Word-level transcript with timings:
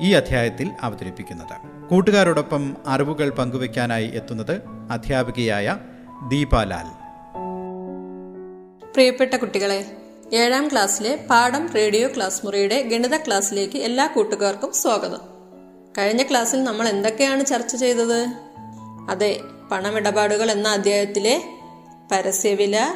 ഈ 0.00 0.12
അധ്യായത്തിൽ 0.12 0.70
അവതരിപ്പിക്കുന്നത്. 0.80 1.88
കൂട്ടുകാരോടൊപ്പം 1.88 2.76
അറിവുകൾ 2.86 3.30
പങ്കുവയ്ക്കാനായി 3.30 4.06
എത്തുന്നത് 4.14 4.62
അധ്യാപികയായ 4.90 5.76
ദീപാലാൽ. 6.28 6.86
പ്രിയപ്പെട്ട 8.92 9.34
കുട്ടികളെ 9.34 9.96
ഏഴാം 10.32 10.68
ക്ലാസ്സിലെ 10.68 11.26
പാഠം 11.30 11.72
റേഡിയോ 11.72 12.08
ക്ലാസ് 12.08 12.46
മുറിയുടെ 12.46 12.82
ഗണിത 12.82 13.16
ക്ലാസ്സിലേക്ക് 13.16 13.78
എല്ലാ 13.78 14.06
കൂട്ടുകാർക്കും 14.06 14.72
സ്വാഗതം. 14.72 15.20
കഴിഞ്ഞ 15.98 16.22
ക്ലാസ്സിൽ 16.22 16.64
നമ്മൾ 16.64 16.88
എന്തൊക്കെയാണ് 16.88 17.44
ചർച്ച 17.46 17.76
ചെയ്തത്? 17.76 18.26
അതെ 19.10 19.40
പണമിടപാടുകൾ 19.70 20.50
എന്ന 20.50 20.68
അധ്യായത്തിലെ 20.68 21.42
പരസ്യവില 22.12 22.94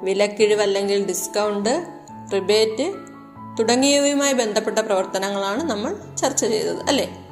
വിലക്കിഴിവ് 0.00 0.62
അല്ലെങ്കിൽ 0.62 1.06
ഡിസ്കൗണ്ട് 1.06 1.86
റിബേറ്റ് 2.34 3.13
തുടങ്ങിയവയുമായി 3.58 4.32
ബന്ധപ്പെട്ട 4.32 4.78
പ്രവർത്തനങ്ങളാണ് 4.78 5.62
നമ്മൾ 5.62 6.16
ചർച്ച 6.16 6.40
ചെയ്തത് 6.44 6.82
അല്ലേ? 6.82 7.28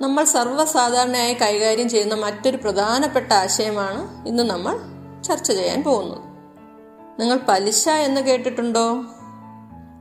നമ്മൾ 0.00 0.24
സർവസാധാരണയായി 0.24 1.34
കൈകാര്യം 1.34 1.88
ചെയ്യുന്ന 1.88 2.14
മറ്റൊരു 2.14 2.56
പ്രധാനപ്പെട്ട 2.56 3.32
ആശയമാണ് 3.32 4.28
ഇന്ന് 4.28 4.42
നമ്മൾ 4.42 4.78
ചർച്ച 5.22 5.52
ചെയ്യാൻ 5.52 5.82
പോകുന്നത്. 5.82 6.18
നിങ്ങൾ 7.20 7.40
പലിശ 7.48 7.88
എന്ന് 7.88 8.20
കേട്ടിട്ടുണ്ടോ? 8.20 8.94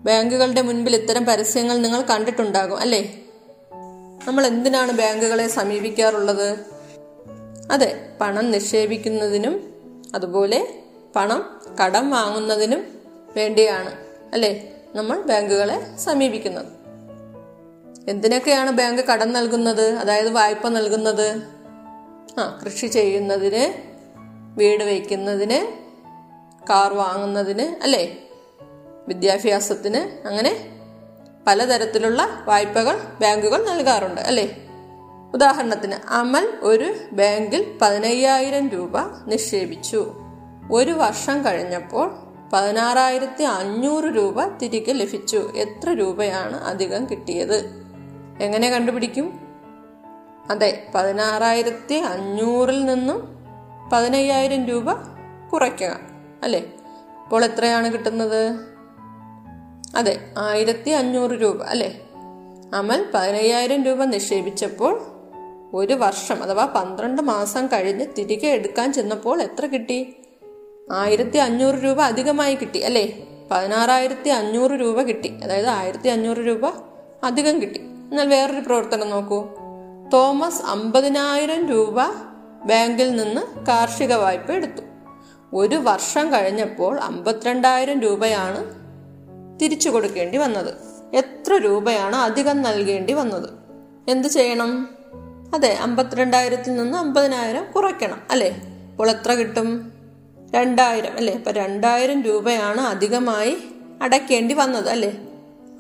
ബാങ്കുകളുടെ 0.03 0.61
മുൻപിൽ 0.61 0.95
ഇത്തരം 0.95 1.25
പരസ്യങ്ങൾ 1.25 1.77
നിങ്ങൾ 1.77 2.01
കണ്ടിട്ടുണ്ടാകും 2.01 2.77
അല്ലേ? 2.77 3.21
നമ്മൾ 4.27 4.47
എന്തിനാണ് 4.47 4.91
ബാങ്കുകളെ 4.91 5.47
സമീപിക്കാറുള്ളത്? 5.47 6.57
അതെ 7.71 8.09
പണം 8.21 8.51
നിക്ഷേപിക്കുന്നതിനും 8.51 9.73
അതുപോലെ 10.15 10.83
പണം 11.15 11.61
കടം 11.83 12.09
വാങ്ങുന്നതിനും 12.09 12.87
വേണ്ടിയാണ് 13.37 13.91
അല്ലേ? 14.33 14.77
നമ്മൾ 14.95 15.21
ബാങ്കുകളെ 15.21 15.97
സമീപിക്കുന്നത്. 15.97 16.65
എന്തിനൊക്കെയാണ് 18.09 18.71
ബാങ്ക് 18.71 19.01
കടം 19.01 19.33
നൽകുന്നത്? 19.33 19.93
അതായത് 19.93 20.29
വായ്പ 20.29 20.67
നൽകുന്നത്. 20.67 21.43
ആ 22.39 22.59
കൃഷി 22.65 22.87
ചെയ്യുന്നതിന് 22.87 23.91
വീട് 24.59 24.83
വയ്ക്കുന്നതിന് 24.83 25.73
കാർ 26.69 26.93
വാങ്ങുന്നതിന് 26.93 27.83
അല്ലേ? 27.83 28.17
വിദ്യാഭ്യാസത്തിന് 29.07 30.27
അങ്ങനെ 30.27 30.77
പലതരത്തിലുള്ള 31.47 32.29
വായ്പകൾ 32.45 32.99
ബാങ്കുകൾ 33.21 33.69
നൽകാറുണ്ട് 33.69 34.21
അല്ലേ? 34.21 34.67
ഉദാഹരണത്തിന് 35.33 35.95
അമൽ 36.09 36.53
ഒരു 36.61 36.93
ബാങ്കിൽ 37.11 37.77
പതിനയ്യായിരം 37.81 38.69
രൂപ 38.69 38.99
നിക്ഷേപിച്ചു. 39.27 40.13
ഒരു 40.71 40.91
വർഷം 40.91 41.45
കഴിഞ്ഞപ്പോൾ 41.45 42.30
പതിനാറായിരത്തി 42.53 43.43
അഞ്ഞൂറ് 43.43 44.03
രൂപ 44.03 44.45
തിരികെ 44.45 44.91
ലഭിച്ചു. 44.91 45.51
എത്ര 45.55 45.89
രൂപയാണ് 45.89 46.57
അധികം 46.57 47.09
കിട്ടിയത്? 47.09 47.85
എങ്ങനെ 48.41 48.69
കണ്ടുപിടിക്കും? 48.69 49.39
അതെ 50.49 50.87
പതിനാറായിരത്തി 50.95 51.93
അഞ്ഞൂറിൽ 51.93 52.85
നിന്നും 52.85 53.37
പതിനയ്യായിരം 53.93 54.65
രൂപ 54.65 54.85
കുറയ്ക്കുക 55.53 55.99
അല്ലേ? 56.43 56.73
അപ്പോൾ 57.23 57.45
എത്രയാണ് 57.45 57.93
കിട്ടുന്നത്? 57.93 58.55
അതെ 59.95 60.31
ആയിരത്തി 60.37 60.89
അഞ്ഞൂറ് 60.89 61.31
രൂപ 61.31 61.63
അല്ലേ? 61.63 62.01
അമൽ 62.73 63.05
പതിനയ്യായിരം 63.13 63.83
രൂപ 63.83 64.03
നിക്ഷേപിച്ചപ്പോൾ 64.03 65.01
ഒരു 65.73 65.93
വർഷം 65.93 66.43
അഥവാ 66.43 66.65
പന്ത്രണ്ട് 66.65 67.21
മാസം 67.21 67.67
കഴിഞ്ഞ് 67.67 68.07
തിരികെ 68.17 68.47
എടുക്കാൻ 68.47 68.93
ചെന്നപ്പോൾ 68.93 69.41
എത്ര 69.41 69.65
കിട്ടി? 69.65 70.15
ആയിരത്തി 70.91 71.37
അഞ്ഞൂറ് 71.37 71.75
രൂപ 71.75 72.01
അധികമായി 72.01 72.55
കിട്ടി 72.55 72.79
അല്ലേ? 72.79 73.27
പതിനാറായിരത്തി 73.51 74.29
അഞ്ഞൂറ് 74.29 74.71
രൂപ 74.71 75.01
കിട്ടി. 75.01 75.39
അതായത് 75.43 75.67
ആയിരത്തി 75.67 76.09
അഞ്ഞൂറ് 76.09 76.37
രൂപ 76.37 76.65
അധികം 77.23 77.61
കിട്ടി. 77.61 77.79
എന്നാൽ 77.79 78.27
വേറൊരു 78.27 78.59
പ്രവർത്തനം 78.59 79.09
നോക്കൂ. 79.09 79.47
തോമസ് 80.13 80.61
അമ്പതിനായിരം 80.65 81.69
രൂപ 81.69 82.01
ബാങ്കിൽ 82.65 83.15
നിന്ന് 83.15 83.65
കാർഷിക 83.65 84.13
വായ്പ 84.13 84.51
എടുത്തു. 84.51 84.81
ഒരു 85.53 85.75
വർഷം 85.75 86.33
കഴിഞ്ഞപ്പോൾ 86.33 86.99
അമ്പത്തിരണ്ടായിരം 86.99 88.01
രൂപയാണ് 88.01 88.81
തിരിച്ചു 89.59 89.89
കൊടുക്കേണ്ടി 89.89 90.37
വന്നത്. 90.37 90.73
എത്ര 91.13 91.53
രൂപയാണ് 91.53 92.15
അധികം 92.15 92.61
നൽകേണ്ടി 92.61 93.13
വന്നത്? 93.13 93.49
എന്ത് 94.07 94.27
ചെയ്യണം? 94.27 94.89
അതെ 95.53 95.73
അമ്പത്തിരണ്ടായിരത്തിൽ 95.73 96.75
നിന്ന് 96.75 96.97
അമ്പതിനായിരം 96.97 97.65
കുറയ്ക്കണം 97.75 98.21
അല്ലേ? 98.31 98.61
അപ്പോൾ 98.91 99.09
എത്ര 99.09 99.31
കിട്ടും? 99.31 100.00
രണ്ടായിരം 100.55 101.17
അല്ലേ? 101.17 101.33
അപ്പം 101.33 101.51
രണ്ടായിരം 101.51 102.21
രൂപയാണ് 102.21 102.81
അധികമായി 102.81 103.57
അടയ്ക്കേണ്ടി 104.01 104.53
വന്നത് 104.53 104.89
അല്ലേ? 104.89 105.17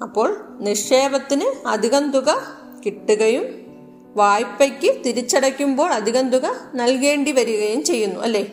അപ്പോൾ 0.01 0.57
നിക്ഷേപത്തിന് 0.59 1.67
അധികം 1.67 2.11
തുക 2.11 2.57
കിട്ടുകയും 2.85 3.45
വായ്പയ്ക്ക് 4.15 5.03
തിരിച്ചടയ്ക്കുമ്പോൾ 5.05 5.93
അധികം 5.93 6.29
തുക 6.29 6.55
നൽകേണ്ടി 6.75 7.31
വരികയും 7.31 7.83
ചെയ്യുന്നു 7.83 8.19
അല്ലേ? 8.19 8.51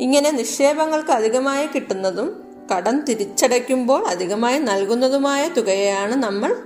ഇങ്ങനെ 0.00 0.30
നിക്ഷേപങ്ങൾക്ക് 0.30 1.10
അധികമായി 1.10 1.66
കിട്ടുന്നതും 1.66 2.42
കടം 2.76 3.04
തിരിച്ചടയ്ക്കുമ്പോൾ 3.04 4.06
അധികമായി 4.06 4.58
നൽകുന്നതുമായ 4.58 5.48
തുകയാണ് 5.48 6.14
നമ്മൾ 6.14 6.56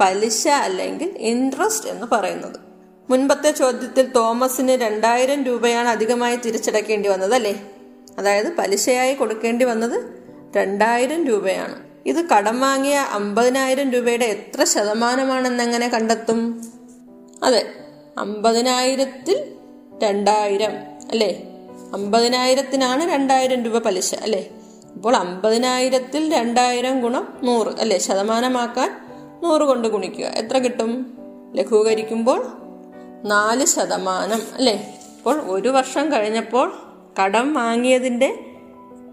പലിശ 0.00 0.48
അല്ലെങ്കിൽ 0.48 1.14
ഇൻട്രസ്റ്റ് 1.18 1.88
എന്ന് 1.88 2.06
പറയുന്നത്. 2.12 2.60
മുൻപത്തെ 3.10 3.50
ചോദ്യത്തിൽ 3.50 4.06
തോമസിന് 4.06 4.72
രണ്ടായിരം 4.72 5.44
രൂപയാണ് 5.44 5.88
അധികമായി 5.88 6.36
തിരിച്ചടക്കേണ്ടി 6.36 7.08
വന്നത് 7.08 7.34
അല്ലേ? 7.34 7.62
അതായത് 8.18 8.56
പലിശയായി 8.56 9.14
കൊടുക്കേണ്ടി 9.14 9.64
വന്നത് 9.64 10.04
രണ്ടായിരം 10.56 11.26
രൂപയാണ്. 11.26 11.82
ഇത് 12.06 12.28
കടം 12.28 12.60
വാങ്ങിയ 12.60 12.96
അമ്പതിനായിരം 12.96 13.90
രൂപയുടെ 13.90 14.24
എത്ര 14.24 14.64
ശതമാനമാണെന്ന് 14.64 15.64
എങ്ങനെ 15.64 15.88
കണ്ടെത്തും? 15.88 16.64
അതെ 17.42 17.74
അമ്പതിനായിരത്തിൽ 18.18 19.54
രണ്ടായിരം 20.02 20.72
അല്ലേ? 21.10 21.42
അമ്പതിനായിരത്തിനാണ് 21.92 23.12
രണ്ടായിരം 23.12 23.64
രൂപ 23.64 23.78
പലിശ 23.78 24.14
അല്ലേ? 24.14 24.48
അപ്പോൾ 24.94 25.16
അമ്പതിനായിരത്തിൽ 25.16 26.34
രണ്ടായിരം 26.34 27.00
ഗുണം 27.00 27.38
നൂറ് 27.42 27.80
അല്ലേ? 27.80 27.98
ശതമാനമാക്കാൻ 27.98 28.90
നൂറ് 29.42 29.62
കൊണ്ട് 29.62 29.88
ഗുണിക്കുക. 29.88 30.24
എത്ര 30.24 30.58
കിട്ടും? 30.58 31.18
ലഘൂകരിക്കുമ്പോൾ 31.54 32.46
നാല് 33.24 33.64
ശതമാനം 33.64 34.42
അല്ലേ? 34.54 34.98
അപ്പോൾ 35.16 35.40
ഒരു 35.40 35.68
വർഷം 35.68 36.12
കഴിഞ്ഞപ്പോൾ 36.12 36.83
കടം 37.22 37.54
വാങ്ങിയതിന്റെ 37.54 38.44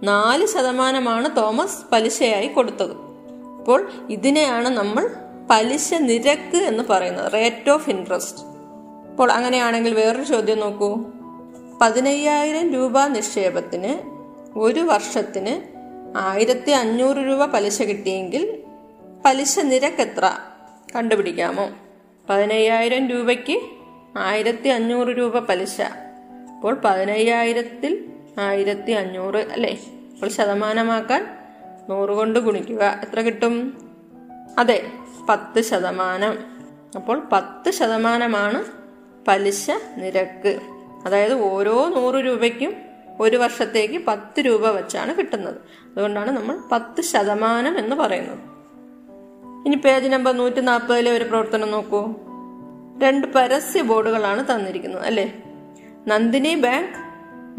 നാല് 0.03 0.45
ശതമാനമാണ് 0.45 1.35
തോമസ് 1.35 1.91
പലിശയായി 1.91 2.47
കൊടുത്തത്. 2.47 2.91
അപ്പോൾ 3.59 3.91
ഇതിനെയാണ് 4.09 4.69
നമ്മൾ 4.69 5.09
പലിശ 5.49 5.93
നിരക്ക് 5.93 6.57
എന്ന് 6.57 6.83
പറയുന്നത് 6.89 7.33
റേറ്റ് 7.33 7.69
ഓഫ് 7.69 7.89
ഇൻട്രസ്റ്റ് 7.89 8.39
അപ്പോൾ 9.11 9.31
അങ്ങനെയാണെങ്കിൽ 9.31 9.93
വേറൊരു 9.93 10.23
ചോദ്യം 10.23 10.59
നോക്കൂ. 10.59 11.05
പതിനയ്യായിരം 11.81 12.73
രൂപ 12.73 13.01
നിക്ഷേപത്തിന് 13.01 14.11
ഒരു 14.59 14.79
വർഷത്തിന് 14.79 15.61
ആയിരത്തി 16.17 16.71
അഞ്ഞൂറ് 16.71 17.17
രൂപ 17.17 17.45
പലിശ 17.45 17.81
കിട്ടിയെങ്കിൽ 17.81 18.63
പലിശ 19.25 19.59
നിരക്ക് 19.59 20.01
എത്ര? 20.01 20.31
കണ്ടുപിടിക്കാമോ? 20.95 21.69
പതിനയ്യായിരം 22.29 23.09
രൂപയ്ക്ക് 23.09 23.59
ആയിരത്തി 24.17 24.69
അഞ്ഞൂറ് 24.69 25.07
രൂപ 25.07 25.39
പലിശ. 25.39 25.81
അപ്പോൾ 26.61 26.77
പതിനയ്യായിരത്തിൽ 26.85 28.05
ആയിരത്തി 28.39 28.91
അഞ്ഞൂറ് 28.91 29.35
അല്ലേ? 29.35 29.79
അപ്പോൾ 30.13 30.29
ശതമാനമാക്കാൻ 30.29 31.27
നൂറ് 31.89 32.09
കൊണ്ട് 32.09 32.39
ഗുണിക്കുക. 32.39 32.83
എത്ര 32.83 33.21
കിട്ടും? 33.21 33.77
അതെ 34.57 34.91
പത്ത് 35.29 35.61
ശതമാനം. 35.61 36.37
അപ്പോൾ 36.95 37.21
പത്ത് 37.31 37.71
ശതമാനമാണ് 37.71 38.63
പലിശ 39.27 39.71
നിരക്ക്. 39.97 40.59
അതായത് 41.05 41.33
ഓരോ 41.33 41.89
നൂറ് 41.89 42.15
രൂപയ്ക്കും 42.15 42.73
ഒരു 43.19 43.37
വർഷത്തേക്ക് 43.37 44.05
പത്ത് 44.05 44.39
രൂപ 44.39 44.69
വെച്ചാണ് 44.69 45.15
കിട്ടുന്നത്. 45.15 45.55
അതുകൊണ്ടാണ് 45.91 46.31
നമ്മൾ 46.31 46.57
പത്ത് 46.71 47.01
ശതമാനം 47.01 47.79
എന്ന് 47.79 47.95
പറയുന്നത്. 47.95 48.39
ഇനി 49.67 49.75
പേജ് 49.75 50.07
നമ്പർ 50.07 50.37
നൂറ്റി 50.37 50.59
നാൽപ്പതിലെ 50.59 51.11
ഒരു 51.11 51.23
പ്രവർത്തനം 51.23 51.71
നോക്കൂ. 51.71 52.15
രണ്ട് 53.03 53.27
പരസ്യ 53.27 53.81
ബോർഡുകളാണ് 53.81 54.55
തന്നിരിക്കുന്നത് 54.55 55.05
അല്ലേ? 55.05 55.43
നന്ദിനി 56.07 56.55
ബാങ്ക് 56.55 57.11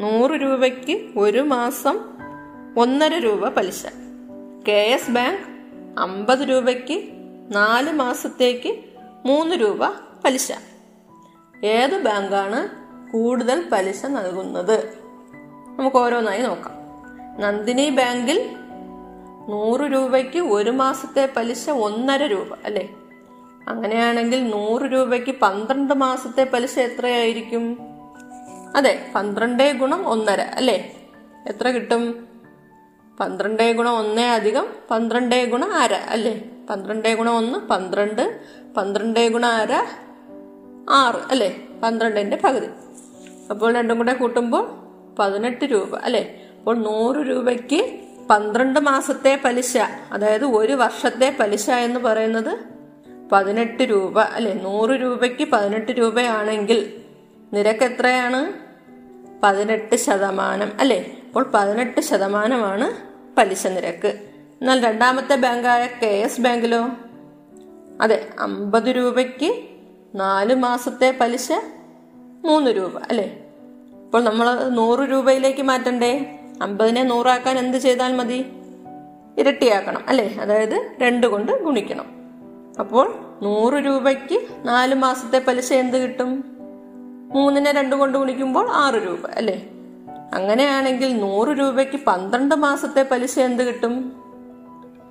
നൂറ് 0.02 0.30
രൂപയ്ക്ക് 0.30 1.18
ഒരു 1.18 1.38
മാസം 1.38 2.00
ഒന്നര 2.78 3.14
രൂപ 3.14 3.48
പലിശ. 3.48 3.86
കെ 4.68 4.72
എസ് 4.72 5.10
ബാങ്ക് 5.10 5.40
അമ്പത് 6.00 6.38
രൂപയ്ക്ക് 6.38 7.02
നാല് 7.54 7.92
മാസത്തേക്ക് 7.92 8.84
മൂന്ന് 9.26 9.56
രൂപ 9.56 9.86
പലിശ. 10.24 10.52
ഏത് 11.64 12.02
ബാങ്കാണ് 12.02 12.68
കൂടുതൽ 13.12 13.68
പലിശ 13.72 14.06
നൽകുന്നത്? 14.06 14.94
നമുക്ക് 15.78 15.96
ഓരോന്നായി 15.96 16.42
നോക്കാം. 16.42 16.72
നന്ദിനി 17.40 17.90
ബാങ്കിൽ 17.90 18.56
നൂറ് 19.48 19.80
രൂപയ്ക്ക് 19.80 20.38
ഒരു 20.38 20.70
മാസത്തെ 20.70 21.28
പലിശ 21.36 21.70
ഒന്നര 21.70 22.24
രൂപ 22.24 22.48
അല്ലേ? 22.64 22.94
അങ്ങനെയാണെങ്കിൽ 23.68 24.50
നൂറ് 24.50 24.82
രൂപയ്ക്ക് 24.82 25.34
പന്ത്രണ്ട് 25.42 25.94
മാസത്തെ 25.94 26.44
പലിശ 26.44 26.78
എത്രയായിരിക്കും? 26.78 27.91
അതെ 28.76 29.12
പന്ത്രണ്ട് 29.14 29.72
ഗുണം 29.72 30.08
ഒന്നര 30.08 30.40
അല്ലേ? 30.40 30.96
എത്ര 31.48 31.70
കിട്ടും? 31.70 32.28
പന്ത്രണ്ട് 33.20 33.72
ഗുണം 33.72 33.98
ഒന്നേ 33.98 34.28
അധികം 34.28 34.66
പന്ത്രണ്ട് 34.90 35.50
ഗുണം 35.50 35.74
അര 35.74 35.94
അല്ലേ? 35.94 36.44
പന്ത്രണ്ട് 36.70 37.16
ഗുണം 37.16 37.36
ഒന്ന് 37.36 37.58
പന്ത്രണ്ട് 37.58 38.40
പന്ത്രണ്ട് 38.76 39.32
ഗുണം 39.32 39.48
അര 39.48 39.72
ആറ് 40.90 41.16
അല്ലേ? 41.30 41.68
പന്ത്രണ്ടിന്റെ 41.82 42.36
പകുതി. 42.44 42.66
അപ്പോൾ 43.50 43.74
രണ്ടും 43.74 43.98
കൂടെ 43.98 44.14
കൂട്ടുമ്പോൾ 44.14 44.68
പതിനെട്ട് 45.18 45.64
രൂപ 45.64 45.96
അല്ലേ? 45.96 46.48
അപ്പോൾ 46.58 46.78
നൂറ് 46.78 47.16
രൂപയ്ക്ക് 47.16 48.00
പന്ത്രണ്ട് 48.30 48.80
മാസത്തെ 48.80 49.40
പലിശ 49.44 49.76
അതായത് 50.12 50.44
ഒരു 50.44 50.72
വർഷത്തെ 50.72 51.36
പലിശ 51.40 51.70
എന്ന് 51.70 52.00
പറയുന്നത് 52.00 52.58
പതിനെട്ട് 53.32 53.82
രൂപ 53.82 54.20
അല്ലെ? 54.20 54.54
നൂറ് 54.54 54.90
രൂപയ്ക്ക് 54.90 55.48
പതിനെട്ട് 55.48 55.92
രൂപയാണെങ്കിൽ 55.92 57.00
നിരക്ക് 57.52 57.84
എത്രയാണ്? 57.84 58.61
പതിനെട്ട് 59.42 59.96
ശതമാനം 59.96 60.72
അല്ലെ? 60.80 61.10
അപ്പോൾ 61.26 61.50
പതിനെട്ട് 61.54 62.00
ശതമാനമാണ് 62.00 62.90
പലിശ 63.36 63.66
നിരക്ക്. 63.66 64.18
എന്നാൽ 64.60 64.80
രണ്ടാമത്തെ 64.80 65.34
ബാങ്കായ 65.34 65.88
കെ 66.02 66.06
എസ് 66.06 66.40
ബാങ്കിലോ? 66.40 66.88
അതെ 68.00 68.28
അമ്പത് 68.38 68.84
രൂപയ്ക്ക് 68.84 69.64
നാല് 70.14 70.54
മാസത്തെ 70.54 71.18
പലിശ 71.20 71.52
മൂന്ന് 72.44 72.70
രൂപ 72.70 72.98
അല്ലേ? 72.98 73.46
അപ്പോൾ 74.04 74.24
നമ്മൾ 74.24 74.68
നൂറ് 74.68 75.00
രൂപയിലേക്ക് 75.00 75.62
മാറ്റണ്ടേ? 75.62 76.38
അമ്പതിനെ 76.62 77.02
നൂറാക്കാൻ 77.02 77.58
എന്ത് 77.58 77.78
ചെയ്താൽ 77.78 78.12
മതി? 78.12 78.44
ഇരട്ടിയാക്കണം 79.38 80.04
അല്ലേ? 80.08 80.36
അതായത് 80.40 80.90
രണ്ട് 81.00 81.26
കൊണ്ട് 81.26 81.62
ഗുണിക്കണം. 81.62 82.06
അപ്പോൾ 82.78 83.14
നൂറ് 83.42 83.74
രൂപയ്ക്ക് 83.74 84.40
നാല് 84.64 84.94
മാസത്തെ 84.94 85.38
പലിശ 85.38 85.72
എന്ത് 85.72 85.96
കിട്ടും? 85.96 86.51
മൂന്നിനെ 87.34 87.72
രണ്ടു 87.72 87.96
കൊണ്ട് 87.96 88.18
ഗുണിക്കുമ്പോൾ 88.18 88.70
ആറ് 88.70 88.94
രൂപ 88.94 89.26
അല്ലേ? 89.36 89.68
അങ്ങനെയാണെങ്കിൽ 90.34 91.16
നൂറ് 91.16 91.48
രൂപയ്ക്ക് 91.48 92.00
പന്ത്രണ്ട് 92.06 92.54
മാസത്തെ 92.54 93.08
പലിശ 93.10 93.38
എന്ത് 93.38 93.62
കിട്ടും? 93.62 94.12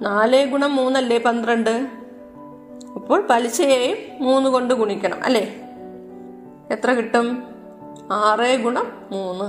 നാല് 0.01 0.51
ഗുണം 0.51 0.75
മൂന്നല്ലേ 0.75 1.17
പന്ത്രണ്ട്? 1.17 1.87
അപ്പോൾ 2.95 3.27
പലിശയെയും 3.29 4.25
മൂന്ന് 4.25 4.49
കൊണ്ട് 4.49 4.73
ഗുണിക്കണം 4.73 5.17
അല്ലേ? 5.23 5.55
എത്ര 6.71 6.91
കിട്ടും? 6.93 7.43
ആറ് 8.11 8.57
ഗുണം 8.57 8.91
മൂന്ന് 9.11 9.45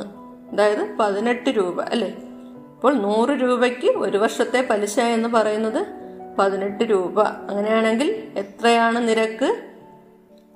അതായത് 0.53 0.97
പതിനെട്ട് 1.01 1.51
രൂപ 1.51 1.83
അല്ലേ? 1.83 2.17
അപ്പോൾ 2.75 2.95
നൂറ് 2.95 3.31
രൂപയ്ക്ക് 3.31 3.89
ഒരു 3.89 4.19
വർഷത്തെ 4.19 4.67
പലിശ 4.71 5.01
എന്ന് 5.01 5.29
പറയുന്നത് 5.29 5.87
പതിനെട്ട് 6.39 6.85
രൂപ. 6.85 7.23
അങ്ങനെയാണെങ്കിൽ 7.23 8.29
എത്രയാണ് 8.37 9.09
നിരക്ക്? 9.09 9.72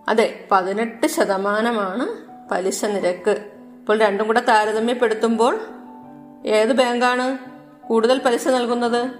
അതെ 0.09 0.47
പതിനെട്ട് 0.51 1.07
ശതമാനമാണ് 1.07 2.07
പലിശ 2.51 2.85
നിരക്ക്. 2.85 3.31
ഇപ്പോൾ 3.81 3.99
രണ്ടും 3.99 4.27
കൂടെ 4.27 4.41
താരതമ്യപ്പെടുത്തുമ്പോൾ 4.41 5.59
ഏത് 6.47 6.73
ബാങ്കാണ് 6.73 7.39
കൂടുതൽ 7.89 8.19
പലിശ 8.19 8.49
നൽകുന്നത്? 8.49 9.11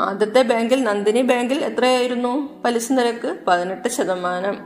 ആദ്യത്തെ 0.00 0.42
ബാങ്കിൽ 0.42 0.84
നന്ദിനി 0.84 1.22
ബാങ്കിൽ 1.22 1.64
എത്രയായിരുന്നു 1.64 2.62
പലിശ 2.64 2.92
നിരക്ക്? 2.92 3.36
പതിനെട്ട് 3.46 3.88
ശതമാനം. 3.88 4.58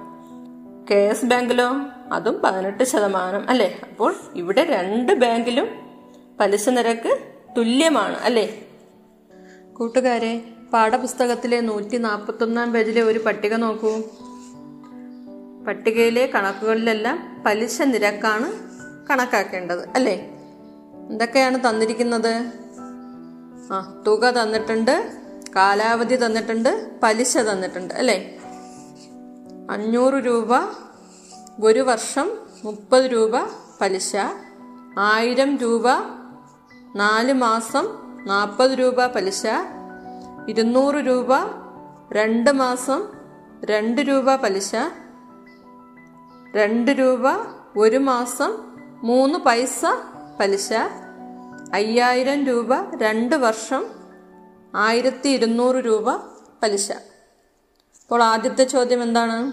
കെ 0.91 0.94
എസ് 0.94 1.25
ബാങ്കിലോ? 1.25 1.73
അതും 2.12 2.40
പതിനെട്ട് 2.44 2.85
ശതമാനം 2.85 3.49
അല്ലേ? 3.49 3.81
അപ്പോൾ 3.90 4.14
ഇവിടെ 4.35 4.64
രണ്ട് 4.64 5.12
ബാങ്കിലും 5.12 5.69
പലിശ 6.40 6.69
നിരക്ക് 6.69 7.19
തുല്യമാണ് 7.56 8.17
അല്ലേ? 8.17 8.67
കൂട്ടുകാരെ 9.73 10.44
പാഠപുസ്തകത്തിലെ 10.73 11.61
നൂറ്റി 11.61 11.97
നാൽപ്പത്തൊന്നാം 11.97 12.73
പേജിലെ 12.73 13.02
ഒരു 13.02 13.19
പട്ടിക 13.19 13.55
നോക്കൂ. 13.55 14.02
പട്ടികയിലെ 15.66 16.26
കണക്കുകളിലെല്ലാം 16.26 17.43
പലിശ 17.46 17.82
നിരക്കാണ് 17.82 18.49
കണക്കാക്കേണ്ടത് 19.11 19.88
അല്ലേ? 19.96 20.16
എന്തൊക്കെയാണ് 21.11 21.58
തന്നിരിക്കുന്നത്? 21.69 22.34
ആ 23.72 23.78
തുക 24.06 24.31
തന്നിട്ടുണ്ട് 24.31 24.94
കാലാവധി 25.56 26.16
തന്നിട്ടുണ്ട് 26.16 26.70
പലിശ 27.02 27.37
തന്നിട്ടുണ്ട് 27.38 27.94
അല്ലേ? 27.94 28.19
അഞ്ഞൂറ് 29.70 30.14
രൂപ 30.25 30.50
ഒരു 31.64 31.81
വർഷം 31.81 32.26
മുപ്പത് 32.64 33.05
രൂപ 33.05 33.34
പലിശ 33.81 34.12
ആയിരം 34.99 35.56
രൂപ 35.56 35.87
നാല് 36.96 37.32
മാസം 37.32 37.84
നാൽപ്പത് 38.26 38.70
രൂപ 38.70 39.06
പലിശ 39.06 39.43
ഇരുന്നൂറ് 40.49 40.94
രൂപ 40.94 41.31
രണ്ട് 42.12 42.50
മാസം 42.52 43.00
രണ്ട് 43.64 44.00
രൂപ 44.00 44.34
പലിശ 44.34 44.70
രണ്ട് 46.56 46.91
രൂപ 46.91 47.21
ഒരു 47.79 47.97
മാസം 47.97 48.79
മൂന്ന് 49.03 49.39
പൈസ 49.39 49.83
പലിശ. 50.41 50.73
അയ്യായിരം 51.75 52.47
രൂപ 52.47 52.97
രണ്ട് 52.97 53.37
വർഷം 53.37 53.87
ആയിരത്തി 54.75 55.29
ഇരുന്നൂറ് 55.29 55.77
രൂപ 55.77 56.15
പലിശ. 56.62 56.93
അപ്പോൾ 56.93 58.23
ആദ്യത്തെ 58.23 58.65
ചോദ്യം 58.65 59.03
എന്താണ്? 59.03 59.53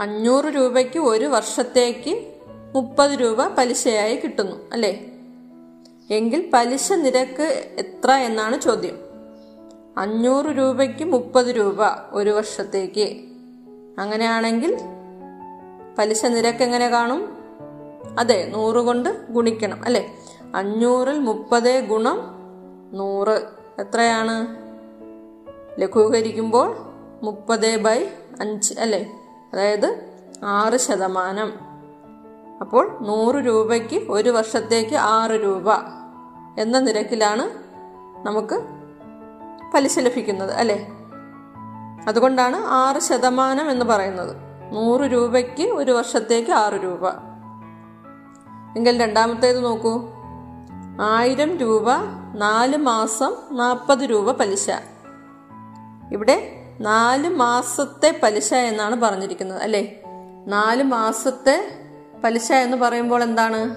അഞ്ഞൂറ് 0.00 0.44
രൂപയ്ക്ക് 0.44 0.98
ഒരു 0.98 1.24
വർഷത്തേക്ക് 1.24 2.34
മുപ്പത് 2.74 3.10
രൂപ 3.10 3.46
പലിശയായി 3.46 4.16
കിട്ടുന്നു 4.16 4.70
അല്ലേ? 4.72 5.06
എങ്കിൽ 6.10 6.50
പലിശ 6.54 6.92
നിരക്ക് 6.92 7.76
എത്ര 7.78 8.10
എന്നാണ് 8.10 8.60
ചോദ്യം. 8.60 8.98
അഞ്ഞൂറ് 9.98 10.46
രൂപയ്ക്ക് 10.46 11.04
മുപ്പത് 11.04 11.46
രൂപ 11.46 11.76
ഒരു 12.10 12.30
വർഷത്തേക്ക്. 12.30 13.24
അങ്ങനെയാണെങ്കിൽ 14.00 14.76
പലിശ 15.98 16.26
നിരക്ക് 16.26 16.62
എങ്ങനെ 16.62 16.88
കാണും? 16.88 17.38
അതെ 18.18 18.46
നൂറ് 18.48 18.76
കൊണ്ട് 18.76 19.26
ഗുണിക്കണം 19.30 19.84
അല്ലെ? 19.84 20.12
അഞ്ഞൂറിൽ 20.54 21.18
മുപ്പത് 21.18 21.80
ഗുണം 21.80 22.20
നൂറ്. 22.92 23.42
എത്രയാണ്? 23.80 24.46
ലഘൂകരിക്കുമ്പോൾ 25.80 26.76
മുപ്പത് 27.22 27.76
ബൈ 27.76 28.06
അഞ്ച് 28.40 28.80
അല്ലേ? 28.80 29.12
അതായത് 29.52 30.12
ആറ് 30.44 30.76
ശതമാനം. 30.76 31.52
അപ്പോൾ 32.60 32.98
നൂറ് 33.00 33.34
രൂപയ്ക്ക് 33.34 34.12
ഒരു 34.12 34.30
വർഷത്തേക്ക് 34.30 34.96
ആറ് 34.96 35.30
രൂപ 35.30 35.72
എന്ന 36.58 36.78
നിരക്കിലാണ് 36.78 37.50
നമുക്ക് 38.26 38.60
പലിശ 39.74 39.98
ലഭിക്കുന്നത് 39.98 40.52
അല്ലേ? 40.52 40.88
അതുകൊണ്ടാണ് 42.08 42.56
ആറ് 42.56 43.00
ശതമാനം 43.00 43.70
എന്ന് 43.70 43.84
പറയുന്നത്. 43.84 44.51
നൂറ് 44.72 45.00
രൂപയ്ക്ക് 45.00 45.62
ഒരു 45.62 45.92
വർഷത്തേക്ക് 45.92 46.50
ആറ് 46.50 46.72
രൂപ. 46.72 47.08
എങ്കിൽ 48.76 49.02
രണ്ടാമത്തേത് 49.02 49.64
നോക്കൂ. 49.64 50.08
ആയിരം 51.00 51.56
രൂപ 51.56 51.84
നാല് 52.34 52.76
മാസം 52.76 53.36
നാൽപ്പത് 53.52 53.98
രൂപ 53.98 54.32
പലിശ. 54.32 54.70
ഇവിടെ 56.12 56.64
നാല് 56.80 57.28
മാസത്തെ 57.28 58.20
പലിശ 58.22 58.54
എന്നാണ് 58.54 59.00
പറഞ്ഞിരിക്കുന്നത് 59.00 59.62
അല്ലേ? 59.62 60.02
നാല് 60.46 60.82
മാസത്തെ 60.82 61.78
പലിശ 62.24 62.52
എന്ന് 62.52 62.76
പറയുമ്പോൾ 62.76 63.22
എന്താണ്? 63.22 63.76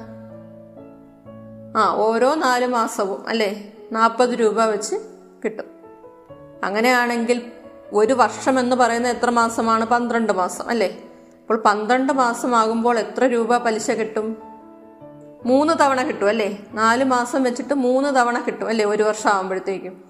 ആ 1.77 1.93
ഓരോ 1.95 2.35
നാല് 2.35 2.67
മാസവും 2.67 3.29
അല്ലേ? 3.29 3.73
നാൽപ്പത് 3.91 4.29
രൂപ 4.29 4.63
വെച്ച് 4.63 4.95
കിട്ടും. 5.45 5.65
അങ്ങനെയാണെങ്കിൽ 6.63 7.51
ഒരു 7.95 8.13
വർഷം 8.13 8.59
എന്ന് 8.59 8.75
പറയുന്നത് 8.75 9.17
എത്ര 9.17 9.29
മാസമാണ്? 9.29 9.85
പന്ത്രണ്ട് 9.85 10.33
മാസം 10.33 10.69
അല്ലേ? 10.69 10.97
അപ്പോൾ 11.41 11.57
പന്ത്രണ്ട് 11.57 12.13
മാസമാകുമ്പോൾ 12.13 12.99
എത്ര 12.99 13.25
രൂപ 13.25 13.57
പലിശ 13.57 13.91
കിട്ടും? 13.91 14.37
മൂന്ന് 15.45 15.73
തവണ 15.81 16.01
കിട്ടും 16.01 16.27
അല്ലേ? 16.27 16.59
നാല് 16.73 17.03
മാസം 17.03 17.43
വെച്ചിട്ട് 17.43 17.73
മൂന്ന് 17.73 18.15
തവണ 18.15 18.39
കിട്ടും 18.39 18.67
അല്ലേ? 18.67 18.85
ഒരു 18.85 19.03
വർഷം 19.03 19.29
ആകുമ്പോഴത്തേക്കും 19.29 20.03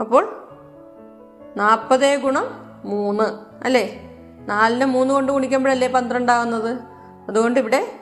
അപ്പോൾ 0.00 0.46
നാൽപ്പതേ 1.56 2.16
ഗുണം 2.16 2.46
മൂന്ന് 2.84 3.24
അല്ലേ? 3.64 4.06
നാലിന് 4.48 4.84
മൂന്ന് 4.84 5.14
കൊണ്ട് 5.14 5.32
ഗുണിക്കുമ്പോഴല്ലേ 5.32 5.88
പന്ത്രണ്ടാവുന്നത്? 5.88 6.78
അതുകൊണ്ട് 7.28 7.60
ഇവിടെ 7.60 7.92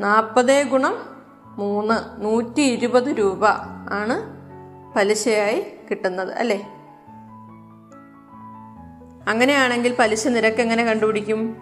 നാൽപ്പതേ 0.00 0.62
ഗുണം 0.62 0.94
മൂന്ന് 1.44 2.24
നൂറ്റി 2.24 2.62
ഇരുപത് 2.62 3.08
രൂപ 3.18 3.46
ആണ് 3.90 4.16
പലിശയായി 4.96 5.66
കിട്ടുന്നത് 5.90 6.32
അല്ലേ? 6.32 6.79
അങ്ങനെയാണെങ്കിൽ 9.28 9.94
പലിശ 9.98 10.26
നിരക്ക് 10.26 10.60
എങ്ങനെ 10.62 10.84
കണ്ടുപിടിക്കും? 10.84 11.56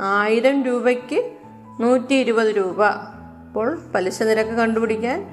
ആയിരം 0.00 0.64
രൂപയ്ക്ക് 0.64 1.32
നൂറ്റി 1.80 2.14
ഇരുപത് 2.14 2.56
രൂപ. 2.56 2.84
അപ്പോൾ 2.84 3.78
പലിശ 3.94 4.22
നിരക്ക് 4.22 4.50
കണ്ടുപിടിക്കാൻ 4.50 5.26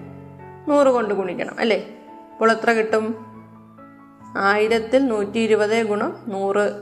നൂറ് 0.68 0.88
കൊണ്ട് 0.88 1.14
ഗുണിക്കണം 1.14 1.60
അല്ലേ? 1.60 1.88
അപ്പോൾ 2.34 2.52
എത്ര 2.52 2.72
കിട്ടും? 2.72 3.26
ആയിരത്തിൽ 4.38 5.08
നൂറ്റി 5.08 5.40
ഇരുപത് 5.40 5.84
ഗുണം 5.84 6.18
നൂറ്. 6.28 6.74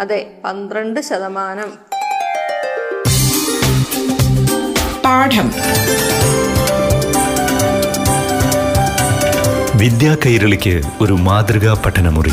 അതെ 0.00 0.38
പന്ത്രണ്ട് 0.44 1.00
ശതമാനം. 1.00 1.72
പാഠം. 5.04 5.52
വിദ്യാ 9.78 10.16
കൈരളിക്ക് 10.26 10.82
ഒരു 11.00 11.12
മാതൃകാ 11.12 11.82
പഠനമുറി. 11.86 12.32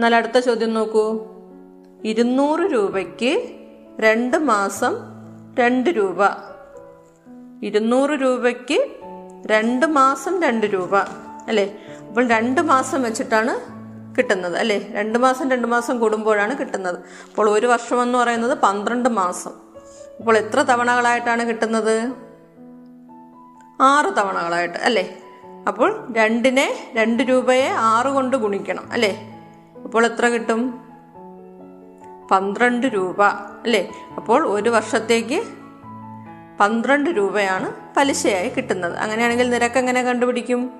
എന്നാൽ 0.00 0.14
അടുത്ത 0.14 0.38
ചോദ്യം 0.38 0.74
നോക്കൂ. 0.74 1.26
ഇരുന്നൂറ് 2.04 2.60
രൂപയ്ക്ക് 2.60 3.50
രണ്ട് 4.00 4.36
മാസം 4.36 4.96
രണ്ട് 5.58 5.90
രൂപ. 5.90 6.16
ഇരുന്നൂറ് 7.62 8.10
രൂപയ്ക്ക് 8.10 8.86
രണ്ട് 9.46 9.86
മാസം 9.86 10.42
രണ്ട് 10.42 10.66
രൂപ. 10.66 10.96
അല്ലേ? 11.48 11.78
അപ്പോൾ 12.08 12.28
രണ്ട് 12.28 12.60
മാസം 12.60 13.02
വെച്ചിട്ടാണ് 13.02 13.60
കിട്ടുന്നത്. 14.16 14.56
അല്ലേ? 14.56 14.88
രണ്ട് 14.92 15.18
മാസം 15.18 15.50
രണ്ട് 15.50 15.68
മാസം 15.68 15.98
കൂടുമ്പോഴാണ് 15.98 16.58
കിട്ടുന്നത്. 16.58 16.96
അപ്പോൾ 17.30 17.50
ഒരു 17.50 17.66
വർഷം 17.66 18.02
എന്ന് 18.02 18.18
പറയുന്നത് 18.18 18.58
പന്ത്രണ്ട് 18.58 19.08
മാസം. 19.08 19.50
അപ്പോൾ 20.18 20.38
എത്ര 20.38 20.62
തവണകളായിട്ടാണ് 20.62 21.48
കിട്ടുന്നത്? 21.48 22.12
ആറ് 23.80 24.16
തവണകളായിട്ട്. 24.16 24.78
അല്ലേ? 24.78 25.18
അപ്പോൾ 25.68 26.14
രണ്ടിനെ 26.16 26.92
രണ്ട് 26.94 27.22
രൂപയെ 27.22 27.68
ആറ് 27.68 28.06
കൊണ്ട് 28.06 28.36
ഗുണിക്കണം. 28.36 28.92
അല്ലേ? 28.92 29.36
അപ്പോൾ 29.84 30.06
എത്ര 30.06 30.28
കിട്ടും? 30.28 30.90
പന്ത്രണ്ട് 32.30 32.86
രൂപ 32.86 33.22
അല്ലേ? 33.24 33.92
അപ്പോൾ 34.16 34.46
ഒരു 34.46 34.70
വർഷത്തേക്ക് 34.70 35.42
പന്ത്രണ്ട് 36.60 37.10
രൂപയാണ് 37.10 37.94
പലിശയായി 37.96 38.48
കിട്ടുന്നത്. 38.48 38.96
അങ്ങനെയാണെങ്കിൽ 38.96 39.50
നിരക്ക് 39.50 39.78
എങ്ങനെ 39.78 40.02
കണ്ടുപിടിക്കും? 40.02 40.70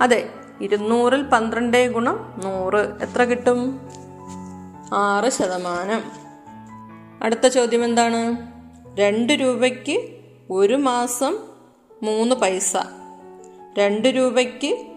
അതെ 0.00 0.34
ഇരുന്നൂറിൽ 0.60 1.22
പന്ത്രണ്ട് 1.22 1.92
ഗുണം 1.92 2.34
നൂറ്. 2.44 2.76
എത്ര 2.76 3.24
കിട്ടും? 3.24 3.80
ആറ് 4.94 5.30
ശതമാനം. 5.30 6.02
അടുത്ത 7.22 7.46
ചോദ്യം 7.46 7.84
എന്താണ്? 7.84 8.36
രണ്ട് 9.00 9.32
രൂപയ്ക്ക് 9.32 10.14
ഒരു 10.50 10.74
മാസം 10.74 11.38
മൂന്ന് 12.02 12.34
പൈസ. 12.34 12.76
രണ്ട് 13.78 14.08
രൂപയ്ക്ക് 14.08 14.91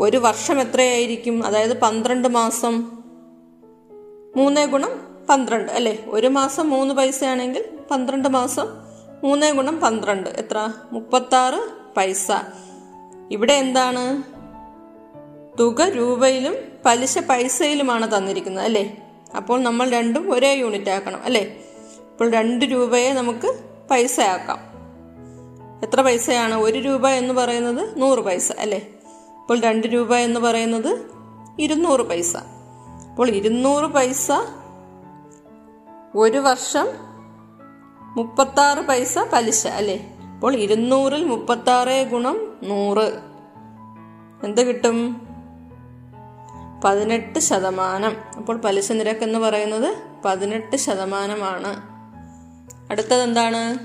ഒരു 0.00 0.16
വർഷം 0.16 0.60
എത്രയായിരിക്കും? 0.60 1.46
അതായത് 1.46 1.80
പന്ത്രണ്ട് 1.80 2.28
മാസം. 2.28 3.02
മൂന്നേ 4.36 4.66
ഗുണം 4.66 4.90
പന്ത്രണ്ട് 5.30 5.72
അല്ലേ? 5.72 6.04
ഒരു 6.08 6.26
മാസം 6.26 6.70
മൂന്ന് 6.70 6.94
പൈസയാണെങ്കിൽ 6.94 7.64
പന്ത്രണ്ട് 7.90 8.28
മാസം 8.28 8.66
മൂന്നേ 9.24 9.52
ഗുണം 9.52 9.80
പന്ത്രണ്ട്. 9.80 10.30
എത്ര? 10.30 10.72
മുപ്പത്താറ് 10.92 11.60
പൈസ. 11.96 12.32
ഇവിടെ 13.30 13.52
എന്താണ്? 13.52 14.22
തുക 15.60 15.82
രൂപയിലും 15.82 16.54
പലിശ 16.84 17.18
പൈസയിലുമാണ് 17.18 18.16
തന്നിരിക്കുന്നത് 18.16 18.64
അല്ലേ? 18.64 18.96
അപ്പോൾ 19.36 19.62
നമ്മൾ 19.62 19.90
രണ്ടും 19.90 20.32
ഒരേ 20.32 20.54
യൂണിറ്റ് 20.54 20.90
ആക്കണം 20.90 21.22
അല്ലേ? 21.24 21.60
അപ്പോൾ 22.10 22.30
രണ്ട് 22.30 22.64
രൂപയെ 22.64 23.12
നമുക്ക് 23.12 23.58
പൈസ 23.90 24.20
ആക്കാം 24.20 24.58
എത്ര 25.82 26.00
പൈസയാണ്? 26.00 26.54
ഒരു 26.54 26.78
രൂപ 26.78 27.08
എന്ന് 27.08 27.34
പറയുന്നത് 27.34 28.00
നൂറ് 28.00 28.18
പൈസ 28.18 28.52
അല്ലേ? 28.52 28.86
അപ്പോൾ 29.48 29.60
രണ്ട് 29.60 29.86
രൂപ 29.86 30.14
എന്ന് 30.14 30.40
പറയുന്നത് 30.40 31.10
ഇരുന്നൂറ് 31.58 32.00
പൈസ. 32.00 32.36
അപ്പോൾ 33.10 33.28
ഇരുന്നൂറ് 33.28 33.84
പൈസ 33.84 34.32
ഒരു 36.14 36.38
വർഷം 36.38 36.86
മുപ്പത്താറ് 38.00 38.78
പൈസ 38.78 39.18
പലിശ 39.18 39.66
അല്ലേ? 39.66 40.16
അപ്പോൾ 40.34 40.56
ഇരുന്നൂറിൽ 40.56 41.24
മുപ്പത്താറ് 41.24 42.10
ഗുണം 42.10 42.58
നൂറ്. 42.62 43.20
എന്ത് 44.44 44.68
കിട്ടും? 44.68 45.26
പതിനെട്ട് 46.84 47.38
ശതമാനം. 47.38 48.16
അപ്പോൾ 48.36 48.56
പലിശ 48.56 48.92
നിരക്ക് 48.92 49.20
എന്ന് 49.20 49.38
പറയുന്നത് 49.38 49.96
പതിനെട്ട് 50.24 50.76
ശതമാനമാണ്. 50.76 51.82
അടുത്തത് 52.90 53.22
എന്താണ് 53.22 53.78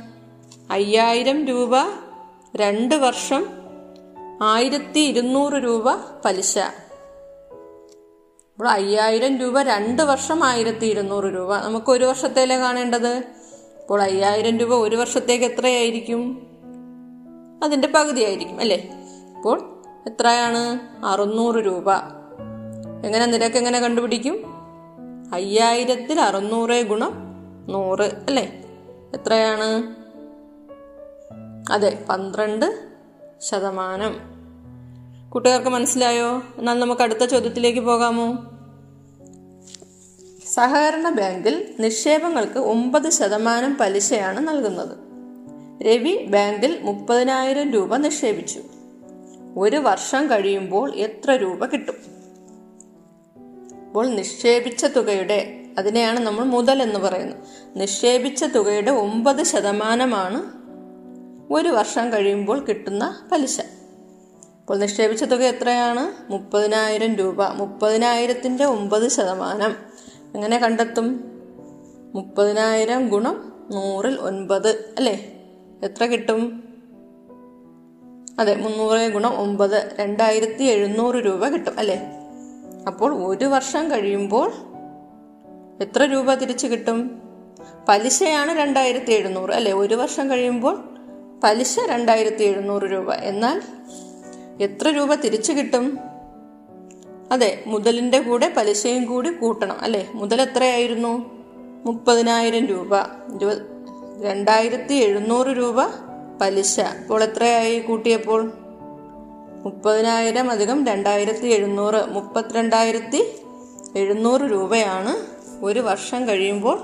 അയ്യായിരം 0.72 1.48
രൂപ 1.48 1.72
രണ്ട് 2.56 2.96
വർഷം 2.96 3.63
ആയിരത്തി 4.42 5.00
ഇരുന്നൂറ് 5.00 5.54
രൂപ 5.54 5.94
പലിശ. 6.26 6.58
അപ്പോൾ 8.58 8.70
അയ്യായിരം 8.70 9.38
രൂപ 9.38 9.62
രണ്ട് 9.62 10.02
വർഷം 10.02 10.44
ആയിരത്തി 10.44 10.86
ഇരുന്നൂറ് 10.86 11.24
രൂപ. 11.24 11.56
നമുക്ക് 11.56 11.92
ഒരു 11.92 12.06
വർഷത്തേലെ 12.06 12.58
കാണേണ്ടത്? 12.58 13.24
ഇപ്പോൾ 13.82 14.02
അയ്യായിരം 14.02 14.58
രൂപ 14.58 14.74
ഒരു 14.74 14.96
വർഷത്തേക്ക് 14.96 15.46
എത്രയായിരിക്കും? 15.46 16.48
അതിന്റെ 17.64 17.88
പകുതിയായിരിക്കും 17.88 18.60
അല്ലേ? 18.60 18.92
ഇപ്പോൾ 19.38 19.84
എത്രയാണ്? 20.08 20.80
അറുന്നൂറ് 21.06 21.56
രൂപ. 21.56 21.92
എങ്ങനെ 23.06 23.26
നിരക്ക് 23.26 23.58
എങ്ങനെ 23.58 23.80
കണ്ടുപിടിക്കും? 23.80 24.44
അയ്യായിരത്തിൽ 25.34 26.20
അറുന്നൂറ് 26.20 26.84
ഗുണം 26.84 27.14
നൂറ് 27.68 28.02
അല്ലേ? 28.02 28.64
എത്രയാണ്? 29.14 29.96
അതെ 31.72 32.06
പന്ത്രണ്ട് 32.10 32.93
ശതമാനം. 33.50 34.20
കുട്ടികൾക്ക് 35.30 35.70
മനസ്സിലായോ? 35.70 36.44
എന്നാൽ 36.58 36.80
നമുക്ക് 36.80 37.02
അടുത്ത 37.02 37.26
ചോദ്യത്തിലേക്ക് 37.26 37.80
പോകാമോ? 37.80 38.34
സഹകരണ 40.54 41.10
ബാങ്കിൽ 41.10 41.76
നിക്ഷേപങ്ങൾക്ക് 41.80 42.60
ഒമ്പത് 42.60 43.10
ശതമാനം 43.10 43.78
പലിശയാണ് 43.78 44.48
നൽകുന്നത്. 44.48 44.98
രവി 45.84 46.26
ബാങ്കിൽ 46.26 46.80
മുപ്പതിനായിരം 46.82 47.72
രൂപ 47.72 47.96
നിക്ഷേപിച്ചു. 47.96 48.64
ഒരു 49.58 49.78
വർഷം 49.78 50.30
കഴിയുമ്പോൾ 50.30 50.96
എത്ര 50.96 51.32
രൂപ 51.32 51.66
കിട്ടും? 51.66 51.96
അപ്പോൾ 53.88 54.08
നിക്ഷേപിച്ച 54.08 54.86
തുകയുടെ 54.86 55.66
അതിനെയാണ് 55.78 56.20
നമ്മൾ 56.20 56.44
മുതൽ 56.44 56.84
എന്ന് 56.84 57.00
പറയുന്നത്. 57.00 57.38
നിക്ഷേപിച്ച 57.76 58.44
തുകയുടെ 58.44 58.92
ഒമ്പത് 58.92 59.44
ശതമാനമാണ് 59.44 60.63
ഒരു 61.54 61.70
വർഷം 61.70 62.14
കഴിയുമ്പോൾ 62.14 62.60
കിട്ടുന്ന 62.60 63.26
പലിശ. 63.32 63.60
അപ്പോൾ 64.60 64.78
നിക്ഷേപിച്ച 64.78 65.24
തുക 65.24 65.44
എത്രയാണ്? 65.44 66.32
മുപ്പതിനായിരം 66.32 67.16
രൂപ. 67.16 67.44
മുപ്പതിനായിരത്തിന്റെ 67.44 68.66
ഒമ്പത് 68.66 69.08
ശതമാനം. 69.08 69.76
എങ്ങനെ 70.36 70.58
കണ്ടെത്തും? 70.58 71.24
മുപ്പതിനായിരം 72.16 73.08
ഗുണം 73.08 73.54
നൂറിൽ 73.72 74.16
ഒൻപത്. 74.16 74.70
അല്ലേ? 74.70 75.42
എത്ര 75.84 76.06
കിട്ടും? 76.06 76.64
അതെ 78.40 78.56
മുന്നൂറ് 78.56 79.12
ഗുണം 79.12 79.42
ഒമ്പത്. 79.42 79.96
രണ്ടായിരത്തി 80.00 80.64
എഴുന്നൂറ് 80.64 81.16
രൂപ 81.16 81.48
കിട്ടും 81.48 81.80
അല്ലേ? 81.80 82.02
അപ്പോൾ 82.88 83.26
ഒരു 83.26 83.46
വർഷം 83.46 83.92
കഴിയുമ്പോൾ 83.92 84.52
എത്ര 85.84 86.04
രൂപ 86.04 86.34
തിരിച്ചു 86.34 86.68
കിട്ടും? 86.68 87.22
പലിശയാണ് 87.88 88.52
രണ്ടായിരത്തി 88.52 89.12
എഴുന്നൂറ് 89.12 89.52
അല്ലേ? 89.52 89.74
ഒരു 89.74 89.96
വർഷം 89.96 90.30
കഴിയുമ്പോൾ 90.30 90.93
പലിശ 91.44 91.80
രണ്ടായിരത്തി 91.80 92.44
എഴുന്നൂറ് 92.44 92.84
രൂപ. 92.84 93.14
എന്നാൽ 93.14 93.62
എത്ര 94.62 94.90
രൂപ 94.90 95.16
തിരിച്ചു 95.16 95.54
കിട്ടും? 95.54 96.00
അതെ 97.32 97.64
മുതലിന്റെ 97.68 98.20
കൂടെ 98.20 98.54
പലിശയും 98.58 99.06
കൂടി 99.06 99.32
കൂട്ടണം. 99.32 99.80
അല്ലെ? 99.80 100.08
മുതൽ 100.14 100.42
എത്രയായിരുന്നു? 100.42 101.44
മുപ്പതിനായിരം 101.86 102.66
രൂപ. 102.66 102.98
രണ്ടായിരത്തി 104.24 104.94
എഴുന്നൂറ് 104.94 105.48
രൂപ 105.48 105.76
പലിശ. 106.42 106.80
അപ്പോൾ 106.80 107.24
എത്രയായി 107.24 107.80
കൂട്ടിയപ്പോൾ? 107.80 108.52
മുപ്പതിനായിരം 109.64 110.52
അധികം 110.52 110.86
രണ്ടായിരത്തി 110.86 111.48
എഴുന്നൂറ് 111.48 112.10
മുപ്പത്തിരണ്ടായിരത്തി 112.10 113.36
എഴുന്നൂറ് 113.96 114.42
രൂപയാണ് 114.42 115.16
ഒരു 115.66 115.80
വർഷം 115.80 116.28
കഴിയുമ്പോൾ 116.28 116.84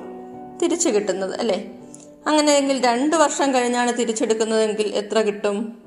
തിരിച്ചു 0.63 0.89
കിട്ടുന്നത്. 0.89 1.39
അല്ലേ? 1.39 1.78
അങ്ങനെയെങ്കിൽ 2.27 2.85
രണ്ട് 2.85 3.15
വർഷം 3.15 3.53
കഴിഞ്ഞാണ് 3.53 3.97
തിരിച്ചെടുക്കുന്നതെങ്കിൽ 3.99 4.88
എത്ര 4.88 5.21
കിട്ടും? 5.21 5.83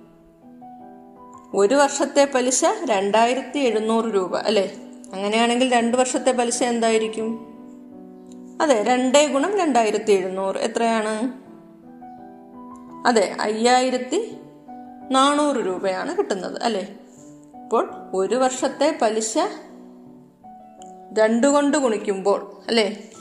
ഒരു 1.54 1.74
വർഷത്തെ 1.74 2.30
പലിശ 2.34 2.64
രണ്ടായിരത്തി 2.84 3.58
എഴുന്നൂറ് 3.58 4.04
രൂപ 4.04 4.36
അല്ലേ? 4.36 4.74
അങ്ങനെയാണെങ്കിൽ 5.12 5.72
രണ്ട് 5.72 5.96
വർഷത്തെ 5.96 6.32
പലിശ 6.32 6.62
എന്തായിരിക്കും? 6.62 7.48
അതെ 8.62 8.82
രണ്ടേ 8.82 9.26
ഗുണം 9.26 9.58
രണ്ടായിരത്തി 9.58 10.12
എഴുന്നൂറ്. 10.12 10.56
എത്രയാണ്? 10.56 11.32
അതെ 13.08 13.36
അയ്യായിരത്തി 13.40 14.36
നാനൂറ് 15.10 15.56
രൂപയാണ് 15.56 16.18
കിട്ടുന്നത് 16.18 16.62
അല്ലേ? 16.62 16.94
അപ്പോൾ 17.64 17.90
ഒരു 18.14 18.34
വർഷത്തെ 18.34 18.98
പലിശ 19.02 19.38
രണ്ടു 21.18 21.46
കൊണ്ട് 21.46 21.76
ഗുണിക്കുമ്പോൾ 21.76 22.62
അല്ലേ? 22.68 23.11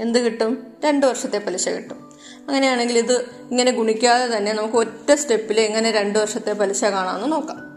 എന്ത് 0.00 0.18
കിട്ടും? 0.18 0.66
രണ്ട് 0.84 1.06
വർഷത്തെ 1.06 1.38
പലിശ 1.38 1.68
കിട്ടും. 1.68 2.10
അങ്ങനെയാണെങ്കിൽ 2.48 2.98
ഇത് 2.98 3.12
ഇങ്ങനെ 3.50 3.70
ഗുണിക്കാതെ 3.70 4.36
തന്നെ 4.36 4.52
നമുക്ക് 4.52 4.74
ഒറ്റ 4.74 5.14
സ്റ്റെപ്പിൽ 5.14 5.60
എങ്ങനെ 5.60 5.90
രണ്ട് 5.90 6.18
വർഷത്തെ 6.18 6.52
പലിശ 6.52 6.84
കാണാമെന്ന് 6.84 7.32
നോക്കാം. 7.32 7.74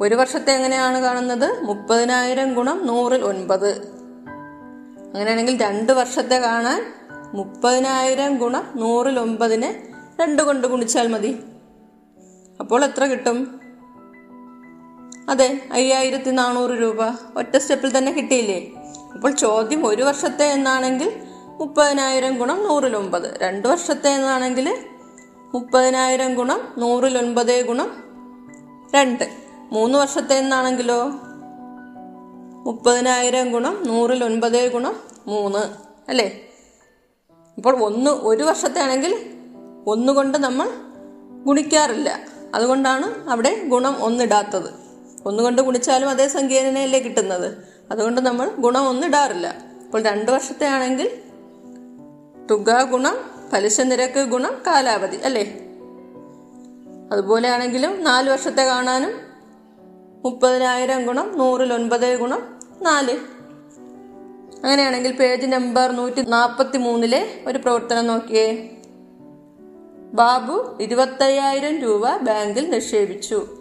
ഒരു 0.00 0.14
വർഷത്തെ 0.14 0.52
എങ്ങനെയാണ് 0.52 1.00
കാണുന്നത്? 1.00 1.60
മുപ്പതിനായിരം 1.60 2.54
ഗുണം 2.54 2.86
നൂറിൽ 2.86 3.22
ഒൻപത്. 3.22 3.68
അങ്ങനെയാണെങ്കിൽ 5.14 5.62
രണ്ട് 5.62 5.92
വർഷത്തെ 5.92 6.36
കാണാൻ 6.36 6.94
മുപ്പതിനായിരം 7.34 8.38
ഗുണം 8.38 8.72
നൂറിൽ 8.76 9.18
ഒമ്പതിനെ 9.18 9.88
രണ്ട് 10.20 10.42
കൊണ്ട് 10.42 10.66
ഗുണിച്ചാൽ 10.66 11.08
മതി. 11.08 11.38
അപ്പോൾ 12.60 12.84
എത്ര 12.84 13.04
കിട്ടും? 13.04 13.60
അതെ 15.28 15.62
അയ്യായിരത്തി 15.72 16.30
നാനൂറ് 16.30 16.70
രൂപ. 16.70 17.04
ഒറ്റ 17.38 17.56
സ്റ്റെപ്പിൽ 17.56 17.98
തന്നെ 17.98 18.12
കിട്ടിയില്ലേ? 18.12 18.72
അപ്പോൾ 19.14 19.32
ചോദ്യം 19.32 19.86
ഒരു 19.86 20.02
വർഷത്തെ 20.02 20.44
എന്നാണെങ്കിൽ 20.44 21.20
മുപ്പതിനായിരം 21.60 22.38
ഗുണം 22.38 22.64
നൂറിലൊമ്പത് 22.64 23.40
രണ്ട് 23.42 23.68
വർഷത്തെ 23.68 24.08
എന്നാണെങ്കിൽ 24.08 24.78
മുപ്പതിനായിരം 25.54 26.34
ഗുണം 26.34 26.74
നൂറിലൊൻപത് 26.78 27.66
ഗുണം 27.66 28.04
രണ്ട്. 28.94 29.24
മൂന്ന് 29.72 29.98
വർഷത്തെ 29.98 30.34
എന്നാണെങ്കിലോ? 30.34 31.10
മുപ്പതിനായിരം 32.66 33.52
ഗുണം 33.52 33.82
നൂറിലൊൻപത് 33.86 34.72
ഗുണം 34.72 34.96
മൂന്ന്. 35.26 35.58
അല്ലേ? 36.08 36.40
അപ്പോൾ 37.56 37.76
ഒന്ന് 37.76 38.10
ഒരു 38.10 38.42
വർഷത്തെ 38.42 38.80
ആണെങ്കിൽ 38.80 39.32
ഒന്നുകൊണ്ട് 39.86 40.38
നമ്മൾ 40.38 40.68
ഗുണിക്കാറില്ല. 41.44 42.20
അതുകൊണ്ടാണ് 42.54 43.30
അവിടെ 43.30 43.64
ഗുണം 43.64 44.04
ഒന്നിടാത്തത്. 44.04 44.70
ഒന്നുകൊണ്ട് 45.26 45.62
ഗുണിച്ചാലും 45.62 46.08
അതേ 46.08 46.28
സംഖ്യ 46.28 46.68
തന്നെയല്ലേ 46.68 47.00
കിട്ടുന്നത്. 47.00 47.67
അതുകൊണ്ട് 47.90 48.20
നമ്മൾ 48.20 48.50
ഗുണം 48.50 49.06
ഇടാറില്ല. 49.06 49.46
അപ്പോൾ 49.84 50.02
രണ്ട് 50.02 50.30
വർഷത്തെ 50.30 50.66
ആണെങ്കിൽ 50.66 51.10
തുക 52.50 52.82
ഗുണം 52.82 53.16
പലിശ 53.52 53.80
നിരക്ക് 53.80 54.20
ഗുണം 54.20 54.62
കാലാവധി 54.66 55.16
അല്ലേ? 55.16 55.60
അതുപോലെ 57.12 57.48
ആണെങ്കിലും 57.48 58.04
നാല് 58.04 58.30
വർഷത്തെ 58.30 58.62
കാണാനും 58.62 59.10
മുപ്പതിനായിരം 60.24 61.06
ഗുണം 61.06 61.38
നൂറിൽ 61.38 61.72
ഒൻപത് 61.72 62.18
ഗുണം 62.18 62.60
നാല്. 62.82 63.12
അങ്ങനെയാണെങ്കിൽ 64.64 65.12
പേജ് 65.12 65.46
നമ്പർ 65.46 65.90
നൂറ്റി 65.90 66.20
നാൽപ്പത്തി 66.20 66.78
മൂന്നിലെ 66.78 67.44
ഒരു 67.46 67.58
പ്രവർത്തനം 67.58 68.06
നോക്കിയേ. 68.06 68.70
ബാബു 70.12 70.78
ഇരുപത്തയ്യായിരം 70.80 71.78
രൂപ 71.78 72.16
ബാങ്കിൽ 72.16 72.70
നിക്ഷേപിച്ചു. 72.70 73.57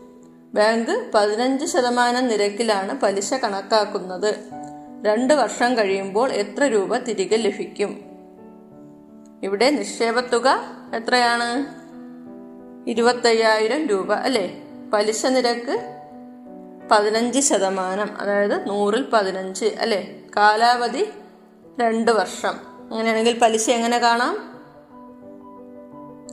ബാങ്ക് 0.53 1.11
പതിനഞ്ച് 1.13 1.65
ശതമാനം 1.65 2.27
നിരക്കിലാണ് 2.27 2.99
പലിശ 3.01 3.33
കണക്കാക്കുന്നത്. 3.33 4.35
രണ്ട് 5.05 5.33
വർഷം 5.33 5.77
കഴിയുമ്പോൾ 5.77 6.31
എത്ര 6.31 6.63
രൂപ 6.63 6.97
തിരികെ 6.97 7.35
ലഭിക്കും? 7.35 8.01
ഇവിടെ 9.43 9.69
നിക്ഷേപ 9.69 10.19
തുക 10.19 10.61
എത്രയാണ്? 10.95 11.77
ഇരുപത്തയ്യായിരം 12.89 13.87
രൂപ 13.87 14.13
അല്ലേ? 14.13 14.63
പലിശ 14.93 15.25
നിരക്ക് 15.25 16.03
പതിനഞ്ച് 16.91 17.39
ശതമാനം 17.39 18.17
അതായത് 18.21 18.69
നൂറിൽ 18.69 19.09
പതിനഞ്ച് 19.13 19.65
അല്ലേ? 19.65 20.23
കാലാവധി 20.37 21.09
രണ്ട് 21.79 22.11
വർഷം. 22.11 22.53
അങ്ങനെയാണെങ്കിൽ 22.91 23.39
പലിശ 23.39 23.69
എങ്ങനെ 23.69 23.97
കാണാം? 23.97 24.37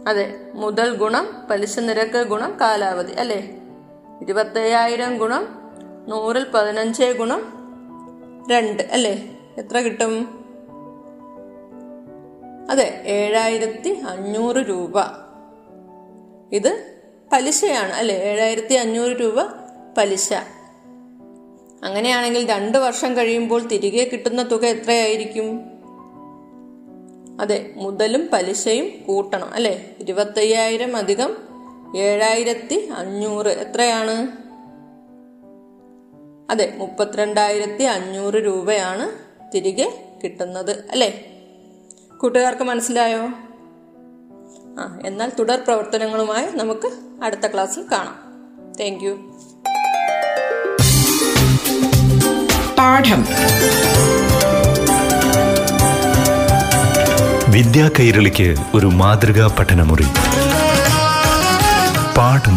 അതെ 0.09 0.51
മുതൽ 0.55 0.97
ഗുണം 0.97 1.47
പലിശ 1.51 1.79
നിരക്ക് 1.79 2.23
ഗുണം 2.23 2.57
കാലാവധി 2.61 3.13
അല്ലേ? 3.13 3.61
ഇരുപത്തയ്യായിരം 4.25 5.19
ഗുണം 5.19 5.49
നൂറിൽ 6.09 6.47
പതിനഞ്ച് 6.55 7.13
ഗുണം 7.19 7.43
രണ്ട് 8.51 8.83
അല്ലേ? 8.83 9.39
എത്ര 9.59 9.81
കിട്ടും? 9.81 10.45
അതെ 12.71 13.03
ഏഴായിരത്തി 13.07 13.91
അഞ്ഞൂറ് 13.91 14.57
രൂപ. 14.57 15.01
ഇത് 16.53 16.95
പലിശയാണ് 17.33 17.93
അല്ലെ? 17.93 18.15
ഏഴായിരത്തി 18.15 18.75
അഞ്ഞൂറ് 18.75 19.13
രൂപ 19.13 19.43
പലിശ. 19.99 20.33
അങ്ങനെയാണെങ്കിൽ 21.83 22.49
രണ്ട് 22.49 22.79
വർഷം 22.79 23.17
കഴിയുമ്പോൾ 23.17 23.67
തിരികെ 23.67 24.05
കിട്ടുന്ന 24.05 24.51
തുക 24.51 24.65
എത്രയായിരിക്കും? 24.65 25.61
അതെ 27.41 27.75
മുതലും 27.77 28.29
പലിശയും 28.33 29.05
കൂട്ടണം 29.07 29.55
അല്ലേ? 29.55 29.97
ഇരുപത്തയ്യായിരം 30.01 30.97
അധികം 30.97 31.44
ഏഴായിരത്തി 31.97 32.91
അഞ്ഞൂറ് 32.97 33.47
എത്രയാണ്? 33.47 34.45
അതെ 36.51 36.75
മുപ്പത്തിരണ്ടായിരത്തി 36.77 37.83
അഞ്ഞൂറ് 37.83 38.35
രൂപയാണ് 38.35 39.11
തിരികെ 39.55 40.19
കിട്ടുന്നത് 40.25 40.85
അല്ലേ? 40.91 41.25
കൂട്ടുകാർക്ക് 42.19 42.63
മനസ്സിലായോ? 42.63 43.29
ആ 44.79 44.99
എന്നാൽ 45.07 45.33
തുടർ 45.39 45.61
പ്രവർത്തനങ്ങളുമായി 45.61 46.47
നമുക്ക് 46.57 46.91
അടുത്ത 47.23 47.47
ക്ലാസ്സിൽ 47.47 47.85
കാണാം. 47.93 48.17
താങ്ക് 48.81 49.05
യു 49.05 49.13
പാഠം. 52.79 53.27
വിദ്യാ 57.53 57.91
കൈരളിക്ക് 58.01 58.57
ഒരു 58.75 58.87
മാതൃകാ 58.87 59.57
പഠനമുറി. 59.59 60.05
പാഠം 62.17 62.57